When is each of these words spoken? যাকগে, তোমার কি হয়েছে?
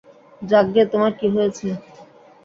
যাকগে, 0.41 0.83
তোমার 0.91 1.11
কি 1.19 1.27
হয়েছে? 1.35 1.67